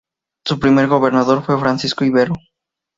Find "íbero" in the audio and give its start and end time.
2.03-2.33